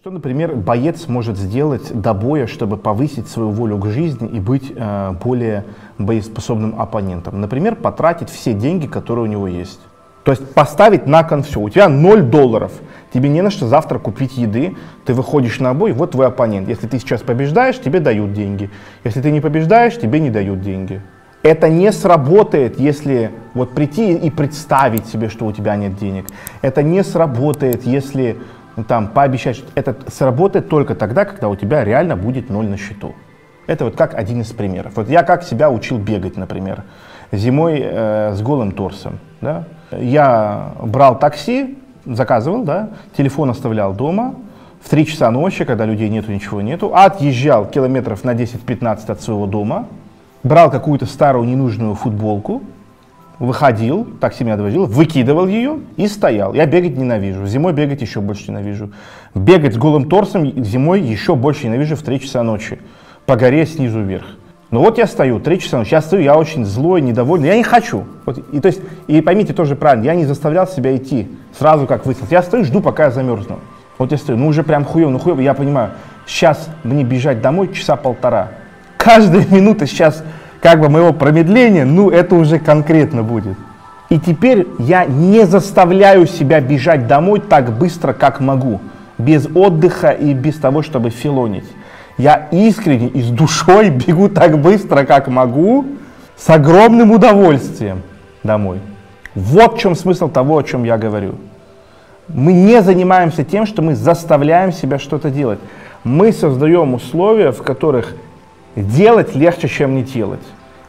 [0.00, 4.72] Что, например, боец может сделать до боя, чтобы повысить свою волю к жизни и быть
[4.74, 5.64] э, более
[5.98, 7.38] боеспособным оппонентом?
[7.38, 9.78] Например, потратить все деньги, которые у него есть.
[10.24, 11.60] То есть поставить на кон все.
[11.60, 12.72] У тебя 0 долларов,
[13.12, 14.74] тебе не на что завтра купить еды,
[15.04, 16.66] ты выходишь на бой, вот твой оппонент.
[16.70, 18.70] Если ты сейчас побеждаешь, тебе дают деньги.
[19.04, 21.02] Если ты не побеждаешь, тебе не дают деньги.
[21.42, 26.26] Это не сработает, если вот прийти и представить себе, что у тебя нет денег.
[26.62, 28.38] Это не сработает, если
[28.84, 33.14] там, пообещать, что это сработает только тогда, когда у тебя реально будет ноль на счету.
[33.66, 34.92] Это вот как один из примеров.
[34.96, 36.84] Вот я как себя учил бегать, например,
[37.32, 39.18] зимой э, с голым торсом.
[39.40, 39.64] Да?
[39.92, 44.34] Я брал такси, заказывал, да, телефон оставлял дома,
[44.82, 49.46] в 3 часа ночи, когда людей нету, ничего нету, отъезжал километров на 10-15 от своего
[49.46, 49.86] дома,
[50.42, 52.62] брал какую-то старую ненужную футболку,
[53.40, 56.54] выходил, такси меня довозил, выкидывал ее и стоял.
[56.54, 57.46] Я бегать ненавижу.
[57.46, 58.92] Зимой бегать еще больше ненавижу.
[59.34, 62.78] Бегать с голым торсом зимой еще больше ненавижу в 3 часа ночи.
[63.26, 64.26] По горе снизу вверх.
[64.70, 67.64] Ну вот я стою, 3 часа ночи, я стою, я очень злой, недовольный, я не
[67.64, 68.04] хочу.
[68.24, 72.06] Вот, и, то есть, и поймите тоже правильно, я не заставлял себя идти сразу как
[72.06, 72.30] выяснилось.
[72.30, 73.58] Я стою, жду, пока я замерзну.
[73.98, 75.90] Вот я стою, ну уже прям хуево, ну хуево, я понимаю,
[76.26, 78.50] сейчас мне бежать домой часа полтора.
[78.96, 80.22] Каждая минута сейчас
[80.60, 83.56] как бы моего промедления, ну это уже конкретно будет.
[84.08, 88.80] И теперь я не заставляю себя бежать домой так быстро, как могу,
[89.18, 91.66] без отдыха и без того, чтобы филонить.
[92.18, 95.86] Я искренне и с душой бегу так быстро, как могу,
[96.36, 98.02] с огромным удовольствием
[98.42, 98.80] домой.
[99.34, 101.36] Вот в чем смысл того, о чем я говорю.
[102.28, 105.58] Мы не занимаемся тем, что мы заставляем себя что-то делать.
[106.04, 108.14] Мы создаем условия, в которых
[108.76, 110.40] Делать легче, чем не делать.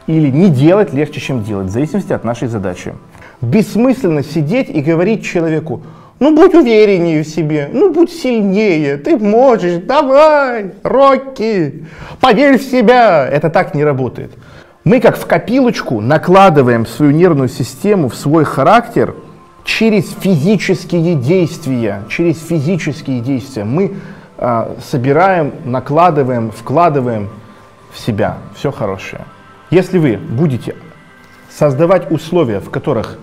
[0.06, 2.94] Или не делать легче, чем делать, в зависимости от нашей задачи.
[3.40, 5.82] Бессмысленно сидеть и говорить человеку,
[6.18, 11.84] ну будь увереннее в себе, ну будь сильнее, ты можешь, давай, Рокки,
[12.20, 13.26] поверь в себя.
[13.26, 14.30] Это так не работает.
[14.84, 19.14] Мы как в копилочку накладываем свою нервную систему в свой характер
[19.64, 23.64] через физические действия, через физические действия.
[23.64, 23.94] Мы
[24.38, 27.30] э, собираем, накладываем, вкладываем
[27.92, 29.22] в себя все хорошее.
[29.70, 30.74] Если вы будете
[31.50, 33.18] создавать условия, в которых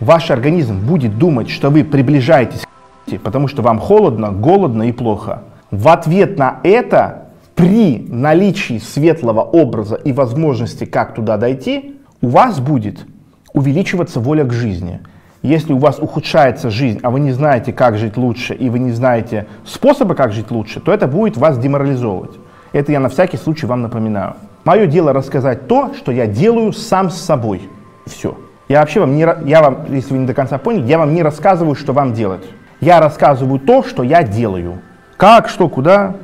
[0.00, 5.44] ваш организм будет думать, что вы приближаетесь к потому что вам холодно, голодно и плохо,
[5.70, 12.60] в ответ на это, при наличии светлого образа и возможности, как туда дойти, у вас
[12.60, 13.06] будет
[13.52, 15.00] увеличиваться воля к жизни.
[15.42, 18.92] Если у вас ухудшается жизнь, а вы не знаете, как жить лучше, и вы не
[18.92, 22.32] знаете способа, как жить лучше, то это будет вас деморализовывать.
[22.78, 24.36] Это я на всякий случай вам напоминаю.
[24.64, 27.68] Мое дело рассказать то, что я делаю сам с собой.
[28.06, 28.38] Все.
[28.68, 31.24] Я вообще вам не, я вам, если вы не до конца поняли, я вам не
[31.24, 32.44] рассказываю, что вам делать.
[32.80, 34.78] Я рассказываю то, что я делаю.
[35.16, 36.14] Как, что, куда.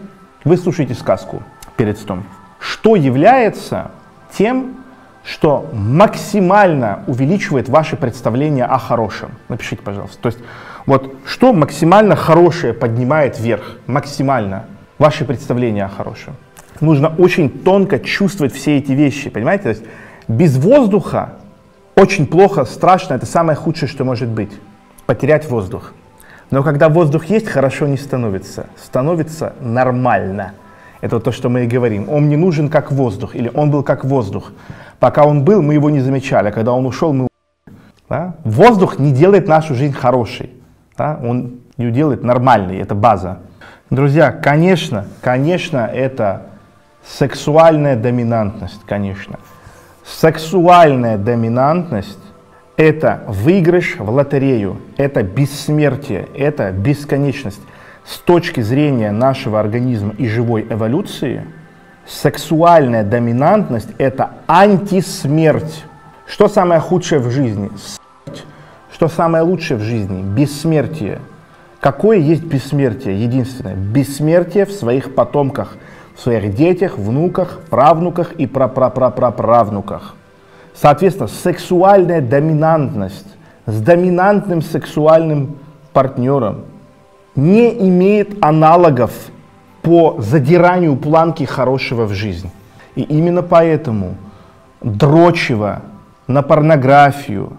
[0.44, 1.42] Вы слушаете сказку
[1.76, 2.22] перед сном.
[2.60, 3.90] Что является
[4.30, 4.76] тем,
[5.24, 9.30] что максимально увеличивает ваше представление о хорошем?
[9.48, 10.22] Напишите, пожалуйста.
[10.22, 10.38] То есть,
[10.86, 13.78] вот что максимально хорошее поднимает вверх?
[13.88, 14.66] Максимально
[14.98, 16.34] ваши представления о хорошем.
[16.80, 19.62] Нужно очень тонко чувствовать все эти вещи, понимаете?
[19.64, 19.82] То есть
[20.28, 21.34] без воздуха
[21.96, 24.50] очень плохо, страшно, это самое худшее, что может быть.
[25.06, 25.92] Потерять воздух.
[26.50, 28.66] Но когда воздух есть, хорошо не становится.
[28.76, 30.54] Становится нормально.
[31.00, 32.08] Это то, что мы и говорим.
[32.08, 34.52] Он не нужен как воздух, или он был как воздух.
[34.98, 37.28] Пока он был, мы его не замечали, а когда он ушел, мы
[38.08, 38.34] да?
[38.44, 40.50] Воздух не делает нашу жизнь хорошей.
[40.96, 41.18] Да?
[41.22, 43.38] Он ее делает нормальной, это база.
[43.94, 46.46] Друзья, конечно, конечно, это
[47.06, 49.38] сексуальная доминантность, конечно.
[50.04, 52.18] Сексуальная доминантность–
[52.76, 57.60] это выигрыш в лотерею, это бессмертие, это бесконечность.
[58.04, 61.46] С точки зрения нашего организма и живой эволюции,
[62.04, 65.84] сексуальная доминантность– это антисмерть.
[66.26, 67.70] Что самое худшее в жизни?
[67.76, 68.44] Смерть.
[68.92, 70.20] Что самое лучшее в жизни?
[70.20, 71.20] Бессмертие–
[71.84, 73.22] Какое есть бессмертие?
[73.22, 73.74] Единственное.
[73.74, 75.76] Бессмертие в своих потомках,
[76.16, 80.14] в своих детях, внуках, правнуках и прапрапрапраправнуках.
[80.74, 83.26] Соответственно, сексуальная доминантность
[83.66, 85.58] с доминантным сексуальным
[85.92, 86.64] партнером
[87.34, 89.12] не имеет аналогов
[89.82, 92.50] по задиранию планки хорошего в жизнь.
[92.94, 94.14] И именно поэтому
[94.80, 95.82] дрочево
[96.28, 97.58] на порнографию,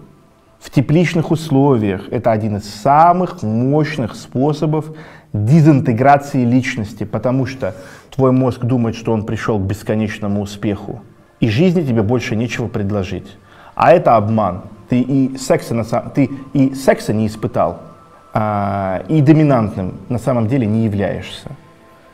[0.66, 4.86] в тепличных условиях это один из самых мощных способов
[5.32, 7.76] дезинтеграции личности, потому что
[8.12, 11.02] твой мозг думает, что он пришел к бесконечному успеху,
[11.38, 13.38] и жизни тебе больше нечего предложить.
[13.76, 14.62] А это обман.
[14.88, 17.82] Ты и секса, на, ты и секса не испытал,
[18.34, 21.52] а, и доминантным на самом деле не являешься.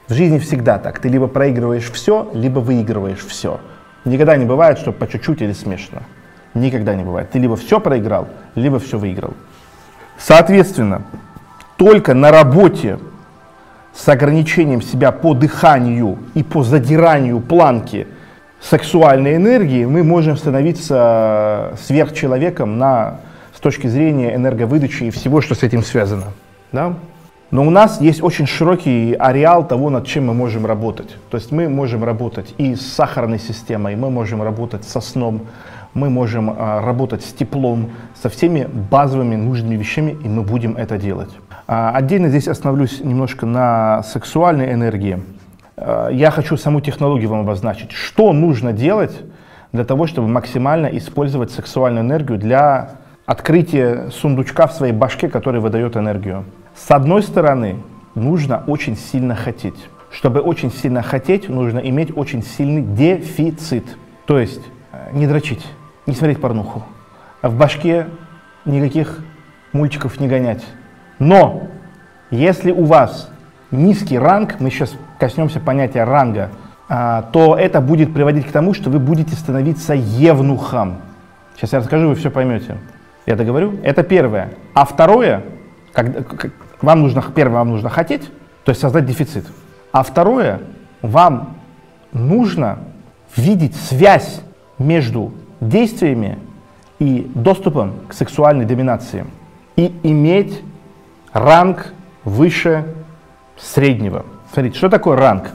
[0.09, 0.99] В жизни всегда так.
[0.99, 3.61] Ты либо проигрываешь все, либо выигрываешь все.
[4.05, 6.01] Никогда не бывает, что по чуть-чуть или смешно.
[6.55, 7.31] Никогда не бывает.
[7.31, 9.35] Ты либо все проиграл, либо все выиграл.
[10.19, 11.03] Соответственно,
[11.77, 12.99] только на работе
[13.95, 18.07] с ограничением себя по дыханию и по задиранию планки
[18.61, 23.21] сексуальной энергии мы можем становиться сверхчеловеком на,
[23.55, 26.27] с точки зрения энерговыдачи и всего, что с этим связано.
[26.71, 26.95] Да?
[27.51, 31.17] Но у нас есть очень широкий ареал того, над чем мы можем работать.
[31.31, 35.43] То есть мы можем работать и с сахарной системой, мы можем работать со сном,
[35.95, 37.91] мы можем а, работать с теплом,
[38.21, 41.31] со всеми базовыми нужными вещами, и мы будем это делать.
[41.67, 45.23] А, отдельно здесь остановлюсь немножко на сексуальной энергии.
[45.77, 47.93] А, я хочу саму технологию вам обозначить.
[47.93, 49.13] Что нужно делать
[49.73, 52.93] для того, чтобы максимально использовать сексуальную энергию для
[53.27, 56.45] открытия сундучка в своей башке, который выдает энергию?
[56.75, 57.77] С одной стороны,
[58.15, 59.89] нужно очень сильно хотеть.
[60.11, 63.85] Чтобы очень сильно хотеть, нужно иметь очень сильный дефицит.
[64.27, 64.61] То есть
[64.93, 65.67] э, не дрочить,
[66.07, 66.83] не смотреть порнуху,
[67.41, 68.07] а в башке
[68.65, 69.21] никаких
[69.73, 70.65] мультиков не гонять.
[71.19, 71.69] Но
[72.31, 73.31] если у вас
[73.71, 76.51] низкий ранг, мы сейчас коснемся понятия ранга,
[76.89, 80.99] а, то это будет приводить к тому, что вы будете становиться евнухом.
[81.57, 82.77] Сейчас я расскажу, вы все поймете.
[83.27, 83.79] Я договорю?
[83.83, 84.51] Это первое.
[84.75, 85.45] А второе,
[85.93, 86.23] когда,
[86.81, 88.31] вам нужно, первое, вам нужно хотеть,
[88.65, 89.47] то есть создать дефицит.
[89.93, 90.61] А второе,
[91.03, 91.57] вам
[92.13, 92.79] нужно
[93.37, 94.41] видеть связь
[94.79, 95.33] между
[95.63, 96.39] действиями
[96.99, 99.25] и доступом к сексуальной доминации
[99.77, 100.61] и иметь
[101.33, 101.95] ранг
[102.25, 102.85] выше
[103.57, 104.27] среднего.
[104.53, 105.51] Смотрите, что такое ранг?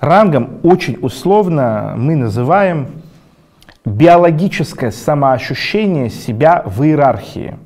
[0.00, 2.88] Рангом очень условно мы называем
[3.84, 7.56] биологическое самоощущение себя в иерархии.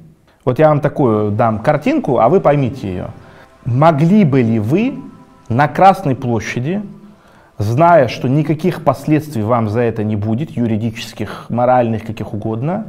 [0.44, 3.06] Вот я вам такую дам картинку, а вы поймите ее.
[3.64, 4.99] Могли бы ли вы
[5.49, 6.82] на Красной площади,
[7.58, 12.87] зная, что никаких последствий вам за это не будет, юридических, моральных, каких угодно,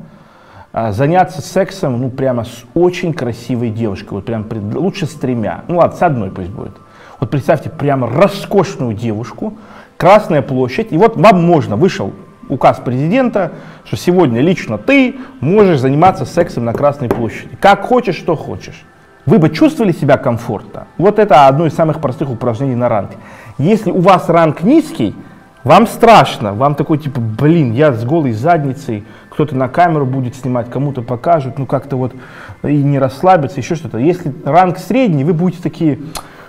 [0.71, 4.45] а, заняться сексом, ну, прямо с очень красивой девушкой, вот прям
[4.75, 6.73] лучше с тремя, ну ладно, с одной пусть будет.
[7.19, 9.57] Вот представьте, прямо роскошную девушку,
[9.97, 12.13] Красная площадь, и вот вам можно, вышел
[12.47, 13.51] указ президента,
[13.83, 17.57] что сегодня лично ты можешь заниматься сексом на Красной площади.
[17.59, 18.85] Как хочешь, что хочешь.
[19.25, 20.87] Вы бы чувствовали себя комфортно?
[20.97, 23.11] Вот это одно из самых простых упражнений на ранг.
[23.59, 25.13] Если у вас ранг низкий,
[25.65, 30.69] вам страшно, вам такой типа, блин, я с голой задницей, кто-то на камеру будет снимать,
[30.69, 32.13] кому-то покажут, ну как-то вот
[32.63, 33.97] и не расслабиться, еще что-то.
[33.97, 35.99] Если ранг средний, вы будете такие,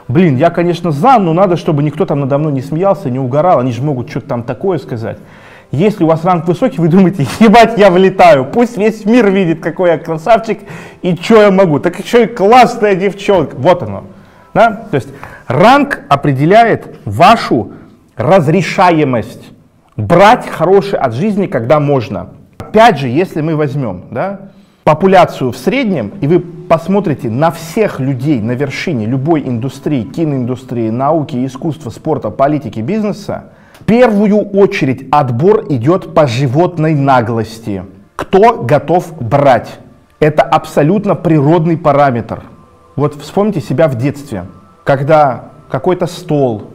[0.07, 3.59] блин, я, конечно, за, но надо, чтобы никто там надо мной не смеялся, не угорал,
[3.59, 5.19] они же могут что-то там такое сказать.
[5.73, 9.91] Если у вас ранг высокий, вы думаете, ебать, я влетаю, пусть весь мир видит, какой
[9.91, 10.61] я красавчик
[11.03, 11.81] и что я могу.
[11.81, 13.57] Так еще и классная девчонка.
[13.57, 14.05] Вот оно.
[14.55, 14.87] Да?
[14.91, 15.09] То есть
[15.51, 17.73] ранг определяет вашу
[18.17, 19.51] разрешаемость
[19.97, 22.31] брать хорошее от жизни, когда можно.
[22.59, 24.53] Опять же, если мы возьмем да,
[24.85, 31.45] популяцию в среднем, и вы посмотрите на всех людей на вершине любой индустрии, киноиндустрии, науки,
[31.45, 33.47] искусства, спорта, политики, бизнеса,
[33.81, 37.83] в первую очередь отбор идет по животной наглости.
[38.15, 39.81] Кто готов брать?
[40.21, 42.45] Это абсолютно природный параметр.
[42.95, 44.45] Вот вспомните себя в детстве,
[44.91, 46.73] когда какой-то стол,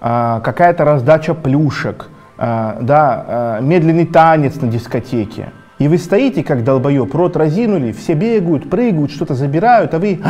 [0.00, 2.06] а, какая-то раздача плюшек,
[2.38, 5.50] а, да, а, медленный танец на дискотеке.
[5.80, 10.20] И вы стоите, как долбоеб, рот разинули, все бегают, прыгают, что-то забирают, а вы...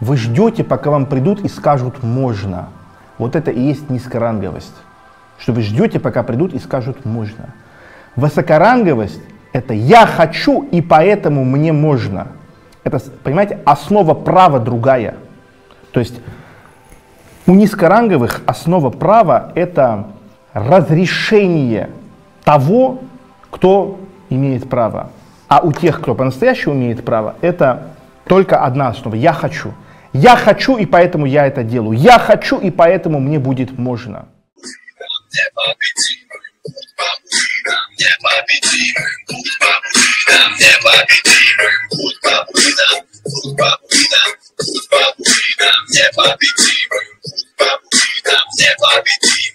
[0.00, 2.68] Вы ждете, пока вам придут и скажут «можно».
[3.16, 4.76] Вот это и есть низкоранговость.
[5.38, 7.54] Что вы ждете, пока придут и скажут «можно».
[8.16, 9.22] Высокоранговость–
[9.54, 12.26] это «я хочу, и поэтому мне можно».
[12.84, 15.14] Это, понимаете, основа права другая.
[15.92, 16.14] То есть
[17.46, 20.08] у низкоранговых основа права– это
[20.52, 21.90] разрешение
[22.44, 23.00] того,
[23.50, 25.10] кто имеет право.
[25.48, 27.88] А у тех, кто по-настоящему имеет право, это
[28.24, 29.72] только одна основа– «я хочу».
[30.12, 31.96] Я хочу, и поэтому я это делаю.
[31.96, 34.26] Я хочу, и поэтому мне будет можно.
[46.14, 46.98] FIBT, bro.
[47.58, 49.49] FIBT, FIBT.